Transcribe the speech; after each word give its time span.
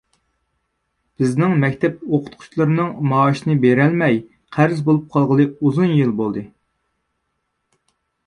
بىزنىڭ 1.23 1.51
مەكتەپ 1.63 1.99
ئوقۇتقۇچىلارنىڭ 2.15 2.87
مائاشىنى 3.11 3.57
بېرەلمەي، 3.65 4.17
قەرز 4.57 4.81
بولۇپ 4.89 5.05
قالغىلى 5.17 5.47
ئۇزۇن 5.59 5.93
يىل 5.99 6.15
بولدى. 6.23 6.45